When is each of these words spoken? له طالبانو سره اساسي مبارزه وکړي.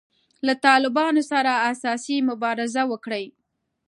له 0.45 0.53
طالبانو 0.65 1.21
سره 1.31 1.51
اساسي 1.71 2.17
مبارزه 2.29 2.83
وکړي. 2.91 3.25